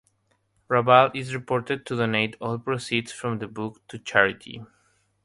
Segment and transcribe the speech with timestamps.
[0.67, 4.65] Raval is reported to donate all proceeds from the book to charity.